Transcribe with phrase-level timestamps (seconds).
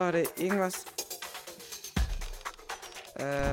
[0.00, 0.86] Warte, irgendwas.
[3.16, 3.52] Äh.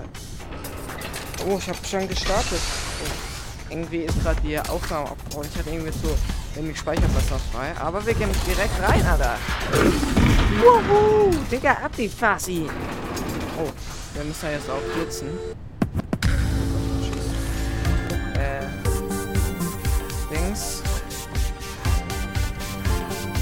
[1.46, 2.62] Oh, ich habe schon gestartet.
[3.04, 5.50] Oh, irgendwie ist gerade die Aufnahme abgebrochen.
[5.52, 6.18] Ich hatte irgendwie so
[6.56, 7.74] wenig Speicherplatz noch frei.
[7.78, 9.38] Aber wir gehen direkt rein, Alter.
[10.62, 11.36] Wuhu!
[11.52, 12.70] Digga, ab die Fassi.
[13.59, 13.70] Oh,
[14.14, 15.27] wir müssen ja jetzt auch blitzen.
[18.36, 18.64] Äh.
[20.34, 20.82] Dings.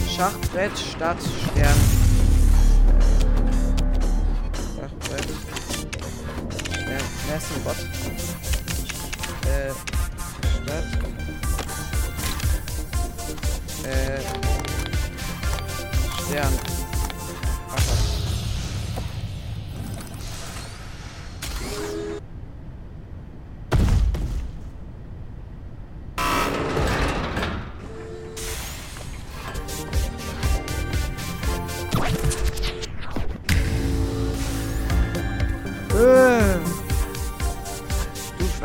[0.09, 1.17] Schachbrett statt
[1.53, 1.94] Stern.
[7.35, 7.75] Wer ist ein Bot?
[9.45, 9.73] Äh.
[10.63, 10.85] Stadt.
[13.83, 14.21] Äh.
[16.29, 16.64] Stern.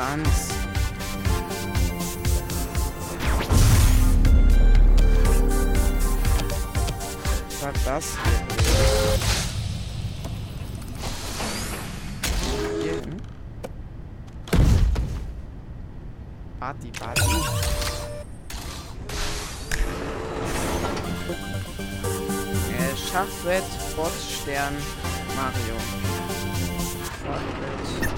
[0.01, 0.49] Schwanz.
[7.61, 8.05] Was das?
[12.81, 13.17] Hier, hm?
[16.59, 17.21] Party, Party.
[22.71, 23.65] Äh, Schachbrett,
[23.97, 24.13] Bot,
[24.43, 24.75] Stern,
[25.37, 25.77] Mario.
[27.23, 28.10] Schachbrett.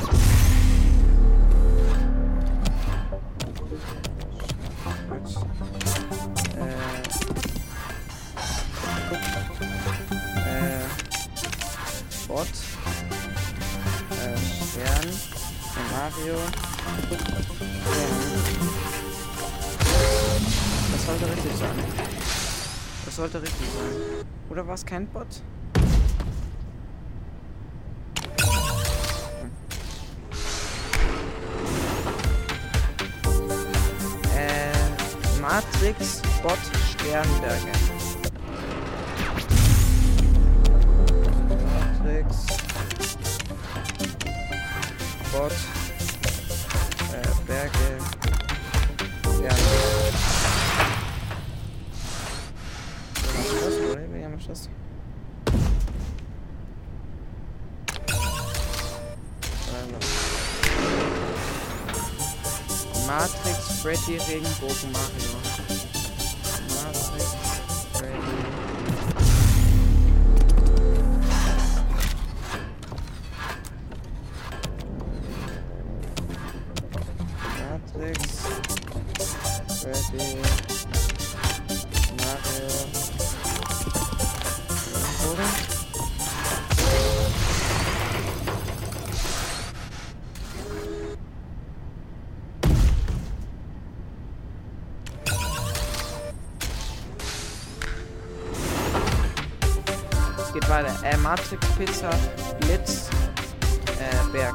[23.23, 24.27] Sollte richtig sein.
[24.51, 25.29] Oder war es kein Bot?
[34.37, 36.59] Äh, Matrix, Bot,
[36.91, 37.71] Sternberge.
[42.03, 42.47] Matrix,
[45.33, 45.53] Bot,
[47.13, 47.99] äh, Berge,
[49.23, 49.82] Sternberge.
[63.85, 65.52] Matrix, Freddy, Regenbogen, Mario.
[100.53, 100.95] Geht weiter.
[101.03, 102.11] Äh, Matrix Pizza,
[102.61, 103.09] Blitz,
[103.99, 104.55] äh, Berg.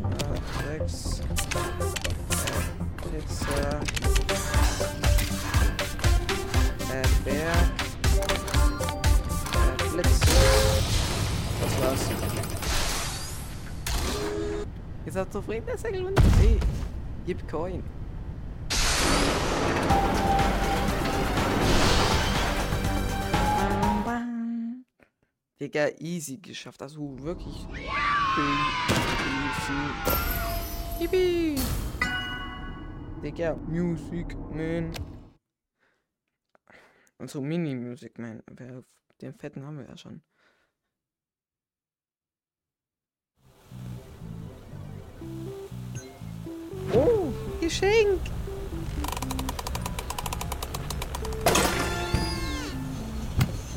[0.00, 1.22] Matrix, äh,
[3.10, 3.80] Pizza,
[6.92, 7.68] äh, Berg,
[9.54, 10.20] äh, Blitz.
[11.60, 12.02] Das war's.
[15.04, 15.28] Ihr seid
[16.40, 16.60] hey,
[17.26, 17.82] gib Coin.
[25.60, 26.82] Digga, easy geschafft.
[26.82, 27.66] Also wirklich.
[29.38, 29.80] Easy.
[31.00, 31.54] Yippie.
[33.22, 34.92] Digga, Music Man.
[37.18, 38.42] Und so Mini Music Man.
[39.20, 40.22] Den fetten haben wir ja schon.
[46.92, 48.20] Oh, Geschenk.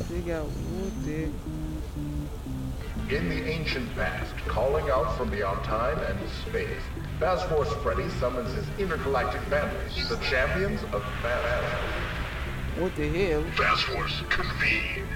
[0.08, 1.67] Digga, oh, Digga.
[3.10, 6.82] In the ancient past, calling out from beyond time and space,
[7.18, 9.78] Fast Force Freddy summons his intergalactic family,
[10.10, 11.74] the champions of Fast
[12.78, 13.42] What the hell?
[13.56, 15.06] Fast Force, convene.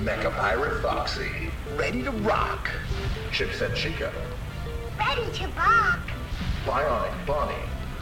[0.00, 2.70] Mecha Pirate Foxy, ready to rock.
[3.30, 4.10] Chipset Chica,
[4.98, 6.00] Ready to rock.
[6.64, 7.54] Bionic Bonnie,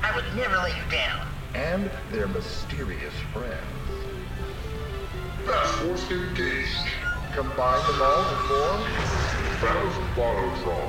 [0.02, 1.26] I would never let you down.
[1.54, 3.58] and their mysterious friends.
[5.44, 7.05] Fast Force engaged.
[7.36, 8.80] Combine them all to form
[9.60, 10.88] Fast Bottlotron.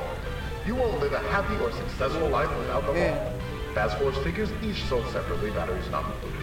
[0.66, 3.18] You won't live a happy or successful life without them Yeah.
[3.18, 3.74] all.
[3.74, 6.40] Fast Force figures each sold separately, batteries not included.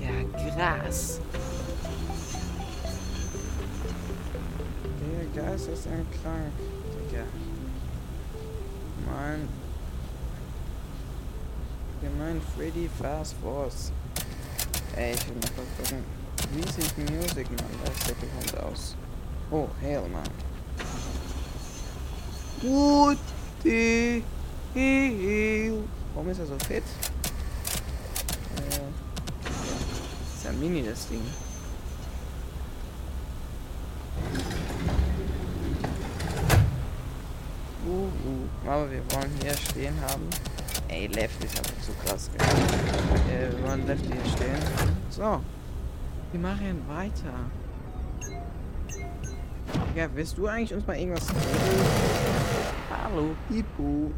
[0.00, 1.20] Ja, krass.
[5.00, 6.52] Der Geist ist ein krank,
[7.10, 7.22] Digga.
[9.06, 9.48] Mein.
[12.02, 13.92] Gemein Freddy Fast Force.
[14.96, 16.02] Ey, ich will mal kurz gucken.
[16.52, 17.90] Wie sieht Music Man bei
[18.34, 18.96] Hund aus?
[19.50, 20.24] Oh, Hail Man.
[24.72, 25.84] Hell?
[26.14, 26.82] Warum ist er so fit?
[28.56, 28.80] Äh,
[30.34, 31.20] ist ja mini das Ding.
[37.86, 38.70] Uh, uh.
[38.70, 40.26] Aber wir wollen hier stehen haben.
[40.88, 42.30] Ey, Left ist einfach zu krass.
[42.32, 42.46] Gell?
[43.34, 44.58] Äh, wir wollen Left hier stehen.
[45.10, 45.40] So.
[46.32, 47.50] Wir machen weiter.
[49.94, 51.40] Ja, willst du eigentlich uns mal irgendwas sagen?
[52.90, 54.12] Hallo, Hippo.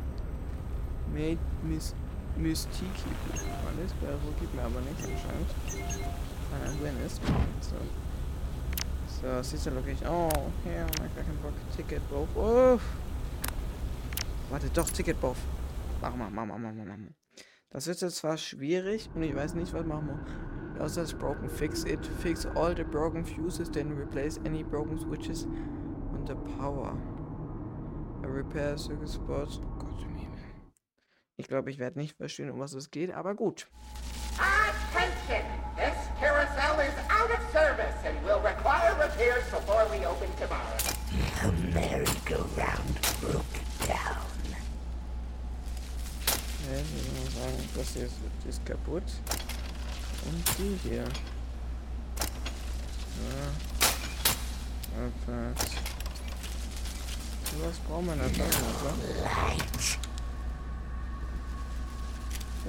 [1.13, 1.95] Made Miss
[2.37, 3.39] Mystique Hippo.
[3.67, 5.51] Alles bei gibt mir aber nichts anscheinend.
[6.51, 7.21] Nein, wenn ist.
[7.61, 7.77] So.
[9.21, 10.09] So, Sister Location.
[10.09, 10.29] Oh,
[10.65, 11.53] ja, mein gar keinen Bock.
[11.77, 12.29] Ticket Both.
[12.37, 12.79] Oh.
[14.51, 15.37] Warte, doch, Ticket Both.
[16.01, 17.15] Mach mal, mach mal, mach mal, mach mal.
[17.71, 20.81] Das wird jetzt zwar schwierig und ich weiß nicht, was machen wir.
[20.81, 22.07] Also das broken, fix it.
[22.21, 25.47] Fix all the broken fuses, then replace any broken switches
[26.13, 26.97] on the power.
[28.23, 29.61] A repair circuit spots.
[29.63, 30.39] Oh Gott im Himmel.
[31.37, 33.69] Ich glaube, ich werde nicht verstehen, um was es geht, aber gut.
[34.39, 35.45] Attention!
[35.77, 40.79] This carousel is out of service and will require repairs before we open tomorrow.
[41.43, 44.29] The merry-go-round broke down.
[46.29, 48.15] Ja, ich würde mal sagen, das hier ist,
[48.49, 49.03] ist kaputt.
[50.25, 51.05] Und die hier.
[53.15, 53.69] So.
[54.99, 55.67] Abwärts.
[57.63, 58.95] Was braucht man da oder?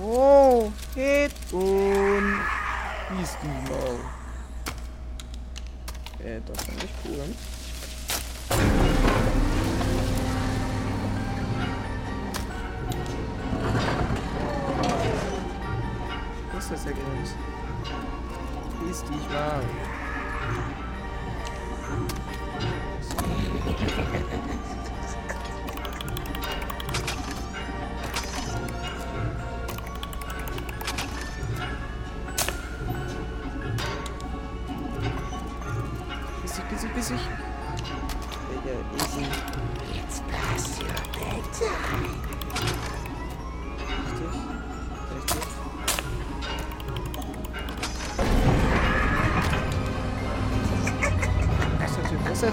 [0.01, 2.39] Oh, Hit und
[3.09, 3.25] die
[3.69, 3.99] mal.
[6.23, 7.35] Äh, das finde ich cool.
[16.93, 17.35] Geld?
[18.85, 19.63] Hieß dich mal.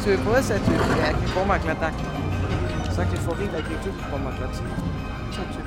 [0.07, 0.27] Wo ist der Typ?
[0.27, 0.69] Wo ist der Typ?
[0.69, 0.99] Wo ist der Typ?
[1.03, 1.79] Ja, ich brauch mal glatt.
[2.95, 4.51] Sag dir vorhin, der Typ, ich brauch mal glatt.
[4.53, 5.67] Wo ist der Typ?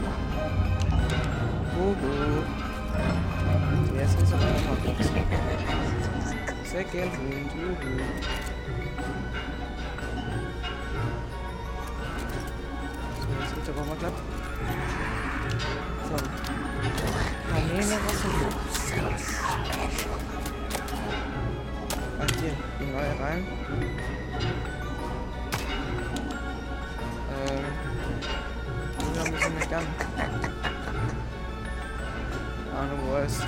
[32.80, 33.42] Ahnung, wo er ist.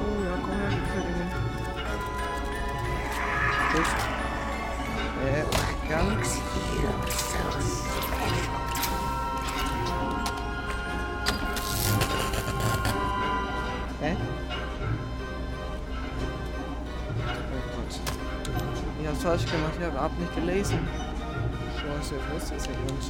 [0.00, 1.30] Oh ja, komm her, gib mir den.
[3.72, 4.00] Gift.
[5.24, 5.44] Äh,
[6.24, 6.94] so special.
[14.00, 14.16] Hä?
[17.16, 17.92] Oh Gott.
[19.00, 20.80] Ich hab's falsch gemacht, ich hab ab nicht gelesen.
[21.76, 23.04] Scheiße, wo ist das hier Grund?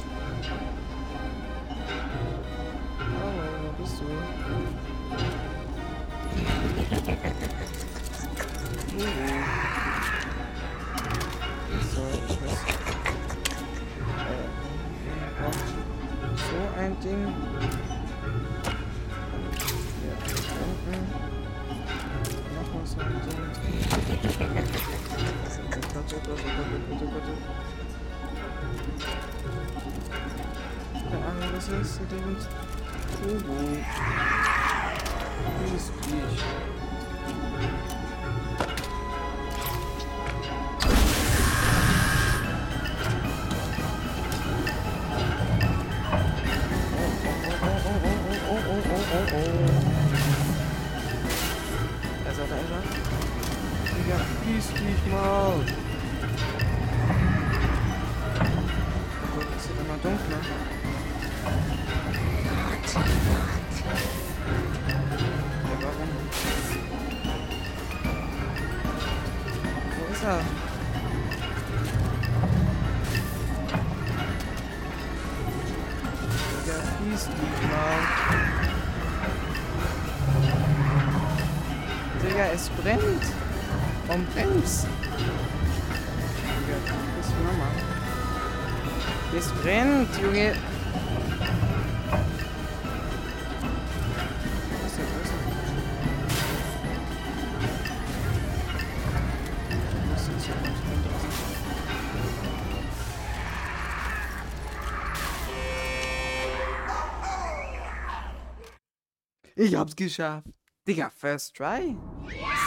[109.59, 110.47] Ich hab's geschafft.
[110.87, 111.95] Digga, first try.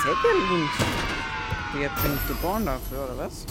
[0.02, 0.68] Second.
[1.72, 3.46] Digga, bin ich geboren dafür, oder was?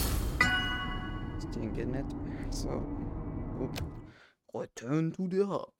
[1.54, 2.04] Ding geht nicht.
[2.50, 2.82] So.
[3.58, 3.82] Gut.
[4.52, 5.72] Return to the hub.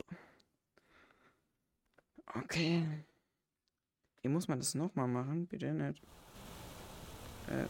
[2.35, 2.87] Okay.
[4.23, 5.47] Wie muss man das nochmal machen?
[5.47, 6.03] Bitte nicht.
[7.49, 7.67] Äh.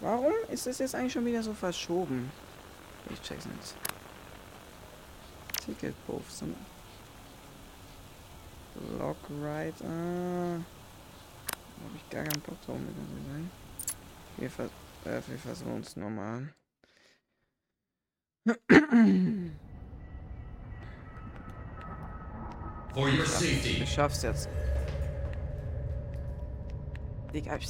[0.00, 2.32] Warum ist das jetzt eigentlich schon wieder so verschoben?
[3.10, 3.76] Ich check's nicht.
[5.64, 6.42] Ticket Booth.
[8.98, 9.74] Lock right.
[9.82, 10.58] Ah.
[10.58, 13.50] Da hab ich gar keinen Bock drauf, mit zu sein.
[14.36, 14.70] Wir, vers
[15.04, 16.48] äh, wir versuchen es nochmal.
[22.94, 24.48] For your safety, Ich schaff's jetzt.
[27.32, 27.68] Digga, ich.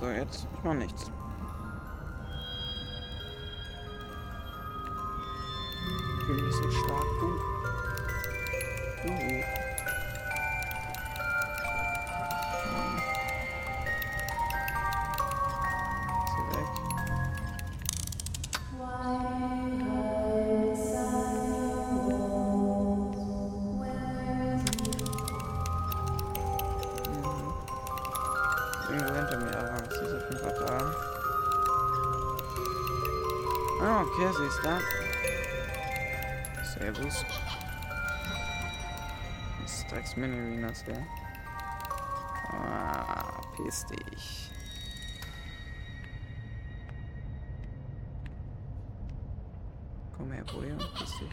[0.00, 0.46] So, jetzt.
[0.54, 1.10] Ich mach nichts.
[30.02, 30.94] Ist auf jeden Fall da.
[33.82, 34.78] Ah, okay, sie ist da.
[36.80, 37.26] Servus.
[39.60, 41.06] Das ist Drecks Mini-Arenas, gell?
[42.52, 44.50] Ah, piss dich.
[50.16, 51.30] Komm her, Boje, piss dich.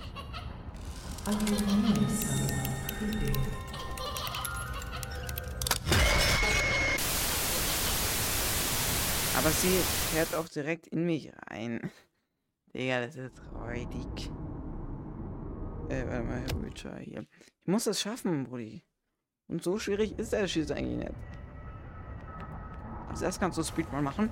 [9.38, 9.80] Aber sie
[10.12, 11.90] fährt auch direkt in mich rein.
[12.74, 14.30] Digga, das ist räudig.
[15.90, 17.26] Äh, warte mal, Witcher hier.
[17.64, 18.84] Ich muss das schaffen, Brudi.
[19.48, 21.14] Und so schwierig ist der Schiss eigentlich nicht.
[23.10, 24.30] Als erstes kannst du Speedrun machen.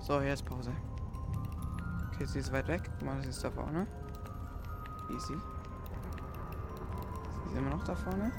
[0.00, 0.72] So, ist Pause.
[2.14, 2.90] Okay, sie ist weit weg.
[2.98, 3.86] Guck mal, sie ist da vorne.
[5.10, 5.34] Easy.
[5.34, 8.32] Sie ist immer noch da vorne.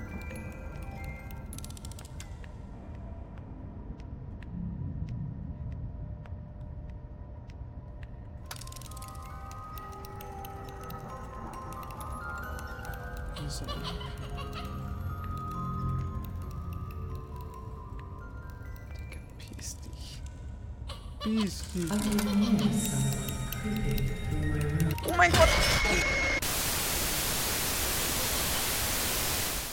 [25.05, 25.47] Oh mein Gott!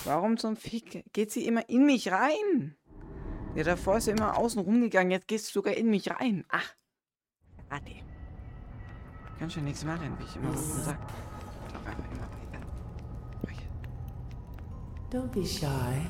[0.05, 2.77] Warum zum Fick geht sie immer in mich rein?
[3.55, 6.45] Ja, davor ist sie immer außen rumgegangen, jetzt gehst du sogar in mich rein.
[6.51, 6.75] Ach.
[7.71, 7.93] Warte.
[9.39, 10.99] Kann schon nichts machen, wie ich immer so sag.
[11.69, 12.61] Ich einfach immer weiter.
[13.43, 13.63] Weiter.
[15.11, 16.07] Don't be shy.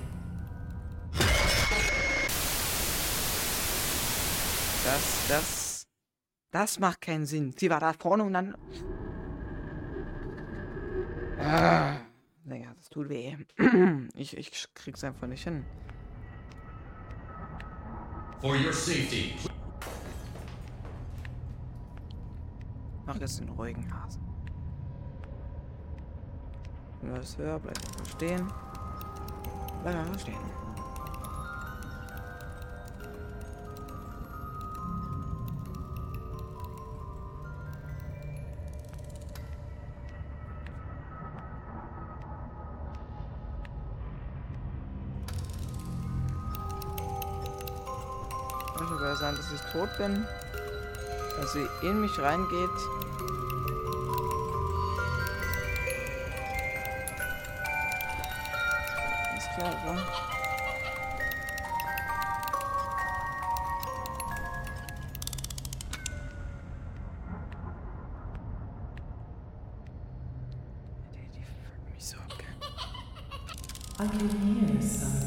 [4.84, 5.63] Das, das,
[6.54, 7.52] das macht keinen Sinn.
[7.56, 8.56] Sie war da vorne und dann.
[11.38, 11.96] Ah,
[12.44, 13.36] Digga, das tut weh.
[14.14, 15.64] Ich, ich krieg's einfach nicht hin.
[18.40, 19.34] for your safety,
[23.06, 24.22] Mach jetzt den ruhigen Hasen.
[27.00, 28.52] Wenn du das hörst, bleib einfach stehen.
[29.82, 30.63] Bleib einfach stehen.
[49.54, 50.26] ich tot bin.
[51.40, 52.70] Dass sie in mich reingeht.
[59.36, 60.02] Ist klar, oder?
[74.12, 75.23] Die, die mich so abgehen.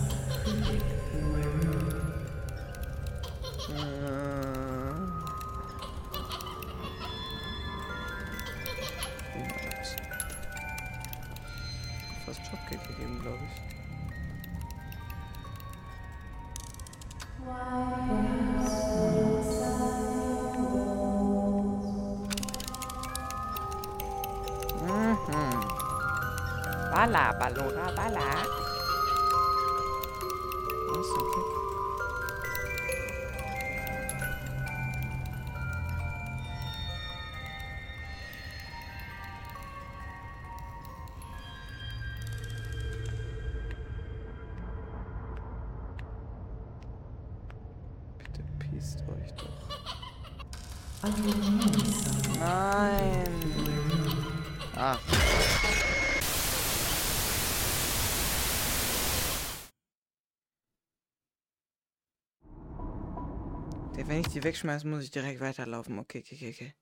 [27.08, 28.44] Balla, Ballona, Balla.
[30.90, 31.44] Was, okay.
[48.18, 49.48] Bitte piest euch doch.
[52.38, 53.24] Nein.
[54.76, 55.00] Ach.
[64.08, 66.00] Wenn ich die wegschmeiße, muss ich direkt weiterlaufen.
[66.00, 66.74] Okay, okay, okay, okay.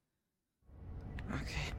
[1.41, 1.73] Okay.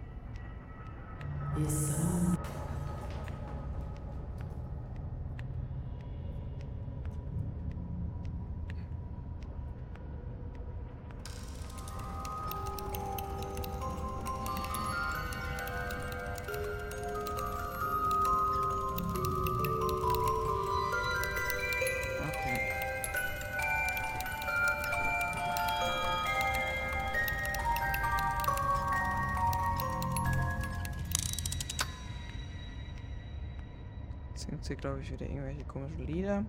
[34.76, 36.44] Glaube ich, wieder irgendwelche komischen Lieder.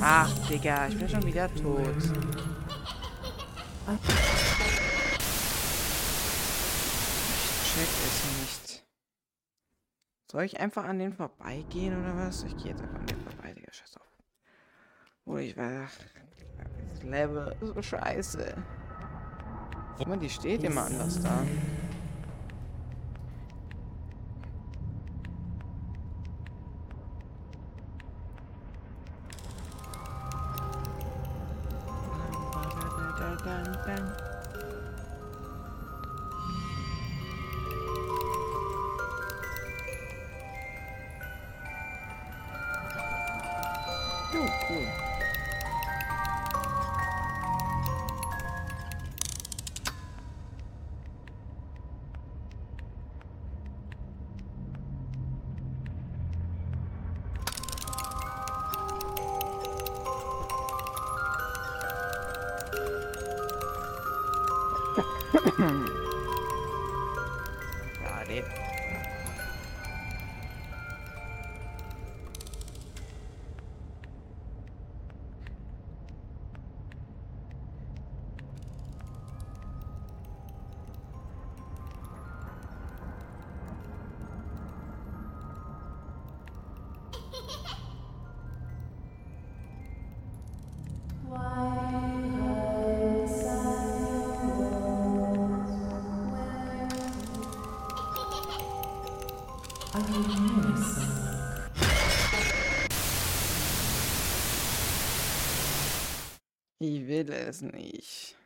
[0.00, 1.96] Ach, Digga, ich bin schon wieder tot.
[7.62, 8.84] Ich check es nicht.
[10.30, 12.42] Soll ich einfach an den vorbeigehen oder was?
[12.44, 14.12] Ich gehe jetzt einfach an den vorbei, Digga, scheiß auf.
[15.24, 15.88] Wo ich war.
[16.92, 18.54] Das Level ist so scheiße.
[19.96, 21.44] Guck mal, die steht immer anders da.
[44.34, 45.13] Jo, cool.
[106.78, 108.36] Ich will es nicht.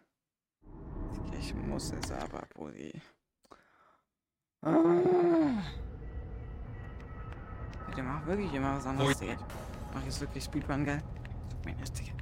[1.38, 2.92] Ich muss es aber, Brudi.
[4.62, 5.62] Ah.
[7.96, 9.36] Der macht wirklich immer was anderes, Digga.
[9.94, 11.02] Mach jetzt wirklich Speedrun, geil.
[11.80, 12.12] Das, Digga.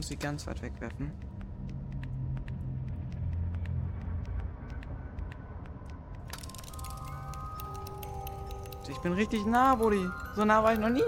[0.00, 1.12] Muss sie ganz weit wegwerfen.
[8.88, 10.08] Ich bin richtig nah, Brudi.
[10.36, 11.02] So nah war ich noch nie.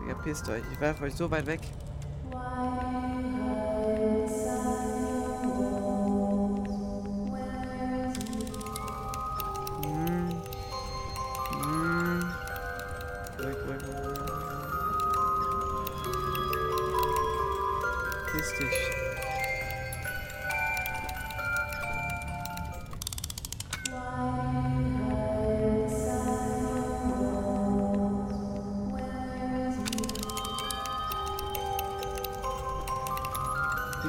[0.00, 0.62] Digga, Verpisst euch.
[0.72, 1.60] Ich werfe euch so weit weg.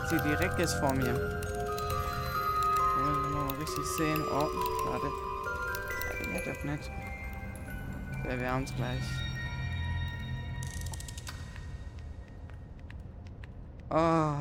[0.10, 1.14] Sie direkt jetzt vor mir.
[2.98, 4.24] Wollen mal richtig sehen.
[4.30, 4.48] Oh,
[4.90, 5.08] warte.
[6.34, 6.92] Ja, doch nicht.
[8.24, 9.04] Wir haben es gleich.
[13.90, 14.36] Oh.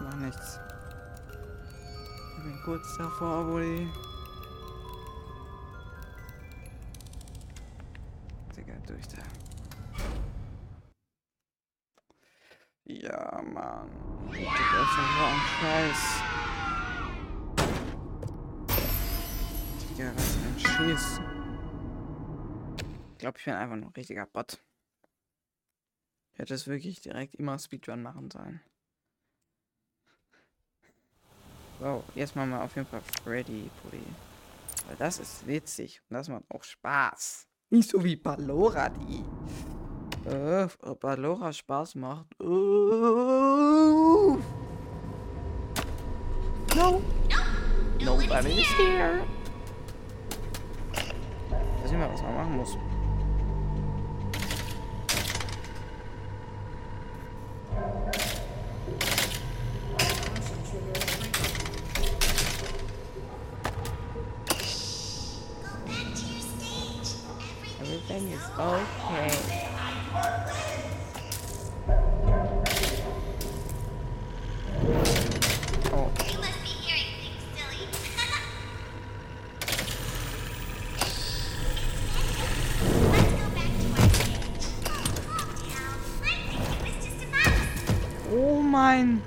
[0.00, 0.60] Mach nichts.
[2.36, 3.88] Ich bin kurz davor, Bulli.
[12.86, 13.90] Ja, Mann.
[14.30, 14.50] Digga,
[14.82, 16.22] ist doch ein Scheiß.
[19.88, 21.20] Digga, was ein Schiss.
[23.12, 24.62] Ich glaube, ich bin einfach nur ein richtiger Bot.
[26.34, 28.60] Ich hätte es wirklich direkt immer Speedrun machen sollen.
[31.78, 34.04] Wow, jetzt machen wir auf jeden Fall Freddy Pulli.
[34.86, 37.48] Weil das ist witzig und das macht auch Spaß.
[37.70, 39.24] Nicht so wie Ballora, die.
[40.26, 40.66] Äh,
[41.00, 42.26] Ballora Spaß macht.
[42.40, 42.44] Äh,
[46.74, 47.02] no.
[48.00, 49.20] Nobody is here.
[51.82, 52.78] Da sehen wir, was man machen muss.
[88.94, 89.22] Oh mein.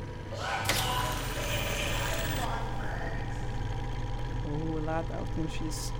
[4.45, 5.93] Oh, lad auf den Schieß.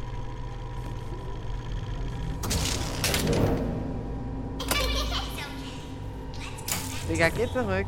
[7.10, 7.88] Digga, geh zurück.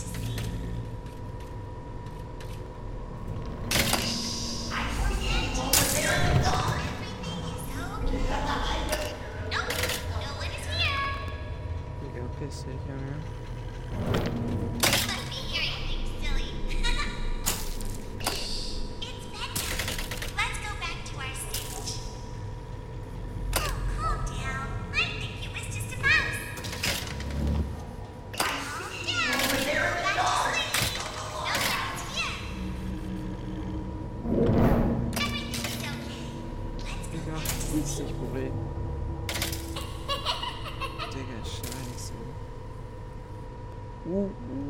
[44.14, 44.63] Uh, uh.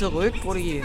[0.00, 0.82] Zurück, Brudi.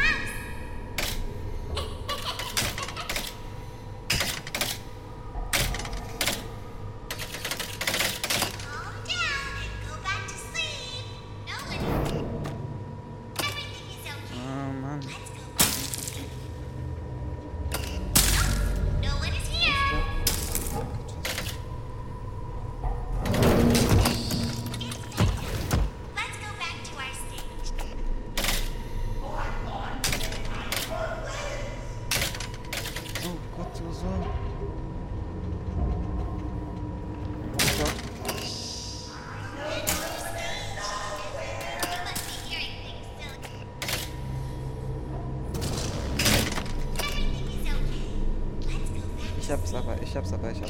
[50.15, 50.69] Let's go back to our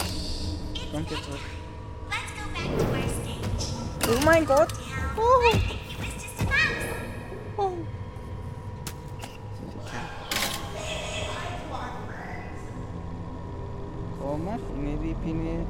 [3.08, 3.40] stage.
[4.08, 4.70] Oh mein Gott.
[4.70, 4.80] Down.
[5.18, 5.52] Oh.
[5.54, 6.90] I think it was just a mouse.
[7.60, 7.78] Oh.
[14.20, 15.68] Oh, mach mir die Pine.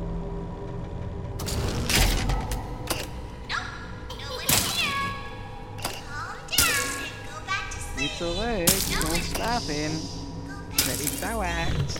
[3.49, 3.67] Nope.
[4.07, 5.03] No one is here.
[5.83, 8.15] Calm down and go back to Geh sleep.
[8.15, 8.71] zurück.
[8.89, 9.91] Du musst schlafen.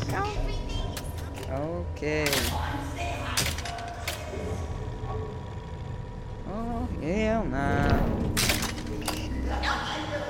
[0.10, 0.75] Go
[1.52, 2.24] okay.
[2.24, 2.26] Okay.
[6.50, 7.88] Oh, yeah, na.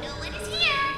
[0.01, 0.95] No one is here.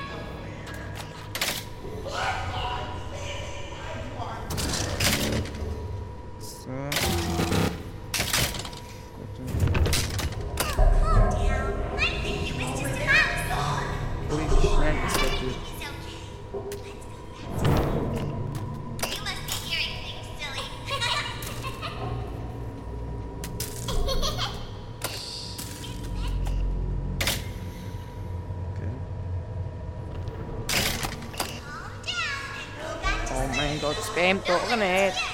[34.27, 35.26] Mein Gott, spam doch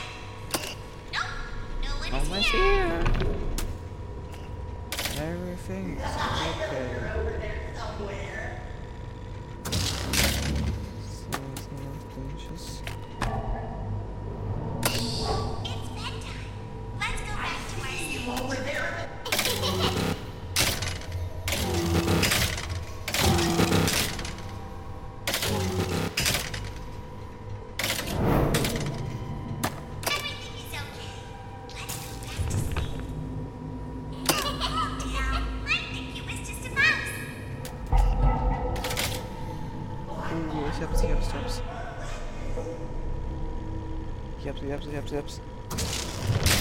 [45.12, 45.42] hab's.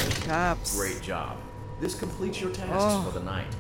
[0.08, 0.76] Ich hab's.
[0.76, 1.36] Great job.
[1.80, 3.02] This completes your tasks Oh.
[3.02, 3.54] for the night.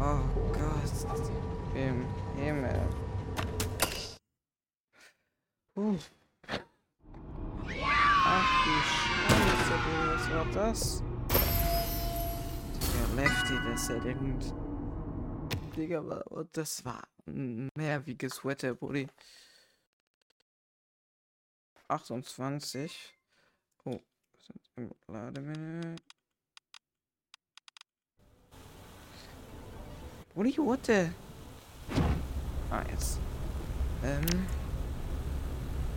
[0.00, 0.90] Oh god.
[1.74, 2.80] Im Himmel.
[5.76, 5.96] Uh.
[8.30, 11.02] Ach du Scheiße, du, was war das?
[12.80, 14.54] Der Lefty, das ist ja irgend...
[15.76, 19.06] Digga, und das war ein nerviges Wetter, Buddy.
[21.88, 23.14] 28.
[23.84, 24.00] Oh,
[24.36, 25.96] sind im Lademenü.
[30.34, 31.10] Buddy, what the...
[32.70, 33.18] Ah, jetzt.
[34.04, 34.46] Ähm...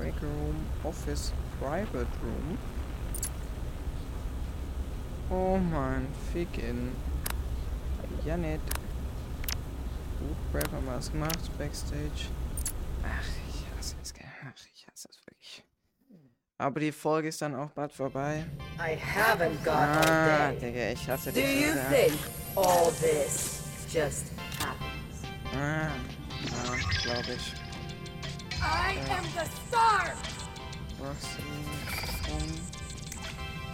[0.01, 2.57] Break Room, Office, Private Room.
[5.29, 6.95] Oh man, Ficken.
[8.25, 8.61] Ja nicht.
[10.17, 12.29] Gut, wir was gemacht, Backstage.
[13.03, 14.25] Ach, ich hasse es, gell.
[14.43, 15.63] Ach, ich hasse es wirklich.
[16.61, 18.45] Aber die Folge ist dann auch bald vorbei.
[18.77, 20.51] I haven't got Ah.
[20.51, 21.59] Digga, ich hasse Do dich.
[21.61, 21.89] you wieder.
[21.89, 22.13] think
[22.55, 24.25] all this just
[24.59, 25.23] happens?
[25.55, 25.89] Ah,
[26.45, 27.53] ja, glaube ich.
[28.61, 30.13] I am the star!
[30.99, 31.41] Roxy.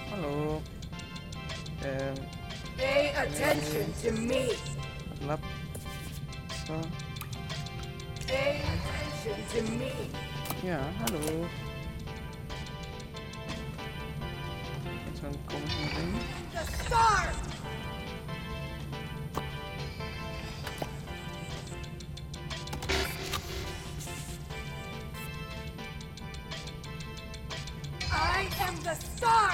[0.09, 0.61] Hallo.
[1.83, 2.15] Ähm,
[2.77, 4.47] Pay attention to me!
[5.27, 5.39] Lab.
[6.65, 6.73] So.
[8.25, 9.91] Pay attention to me!
[10.65, 11.47] Ja, hallo.
[15.27, 16.13] Jetzt so einen komischen Ring.
[16.53, 17.33] The star!
[28.11, 29.46] I am the star!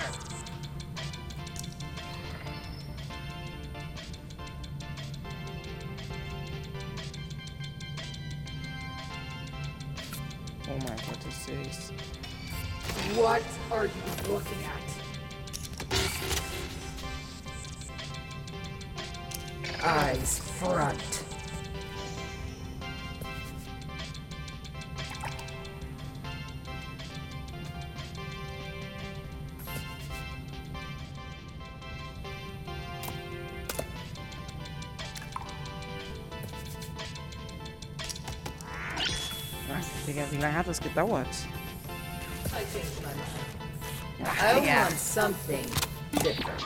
[40.33, 41.27] Wie lange hat das gedauert?
[41.27, 44.25] I changed my mind.
[44.25, 44.83] Ach, I Digga.
[44.83, 45.65] want something
[46.11, 46.63] different.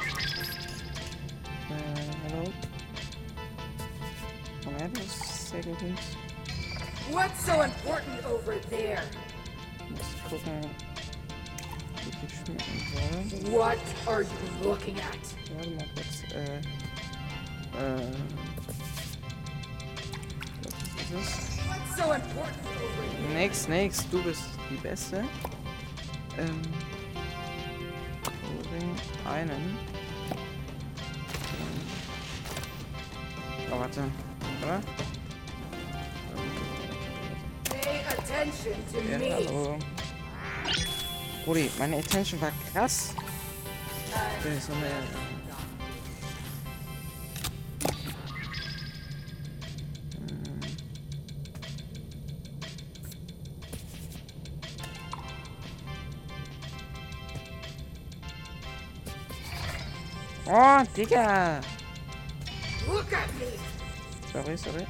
[1.69, 2.53] Äh, hallo?
[4.65, 5.53] Moment, das.
[7.11, 9.01] What's so important over there?
[9.89, 10.61] Muss gucken,
[12.03, 13.51] wie schmecken soll.
[13.51, 15.17] What are you looking at?
[15.55, 16.23] Warte mal kurz.
[16.33, 16.59] Äh.
[17.77, 18.11] Äh.
[20.63, 21.46] Was ist es?
[23.33, 25.23] Nix, nix, du bist die Beste.
[26.37, 26.61] Ähm.
[28.71, 28.95] Ring
[29.27, 29.77] einen.
[33.71, 34.03] Oh, warte.
[34.63, 34.79] Oder?
[37.69, 39.33] Pay attention to Ja, me.
[39.33, 39.79] hallo.
[41.47, 43.15] Rudi, meine Attention war krass.
[44.43, 45.36] Das ist so eine.
[60.59, 61.63] Oh, Digga!
[62.89, 63.45] Look at me.
[64.33, 64.87] Sorry, sorry.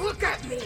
[0.00, 0.58] Look at me.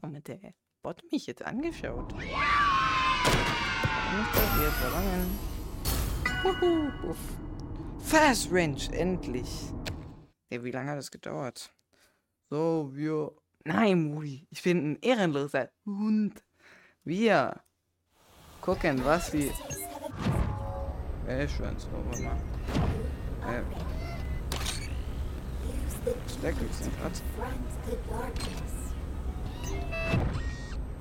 [0.00, 2.14] Warum der Bot mich jetzt angeschaut.
[2.16, 2.32] Nicht
[4.32, 5.38] passiert, verlangen.
[6.42, 7.18] Wuhu, uff.
[7.98, 9.72] Fast Range, endlich.
[10.50, 11.72] Ja, wie lange hat das gedauert?
[12.48, 13.32] So, wir.
[13.64, 16.42] Nein, Muri, ich bin ein ehrenloser Hund.
[17.04, 17.60] Wir
[18.62, 19.52] gucken, was die.
[21.26, 22.36] Äh, schön, so, warte mal.
[23.46, 23.62] Äh.
[26.26, 27.02] Steck ist nicht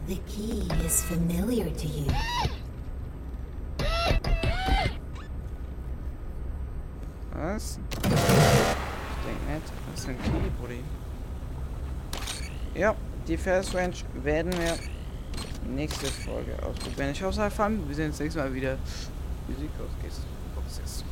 [0.07, 2.05] the key is familiar to you.
[7.33, 7.79] Was?
[7.95, 9.71] Ich denke nicht.
[9.91, 10.83] Das ist ein Key, Brudi.
[12.75, 12.95] Ja,
[13.27, 14.77] die Fast Range werden wir
[15.69, 17.11] nächste Folge ausprobieren.
[17.11, 17.71] Ich hoffe, es hat.
[17.87, 18.77] Wir sehen uns nächstes Mal wieder.
[19.47, 20.21] Musik aus geht's.
[20.55, 21.03] Boxes.